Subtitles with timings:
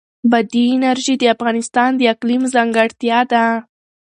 [0.31, 3.45] بادي انرژي د افغانستان د اقلیم ځانګړتیا ده.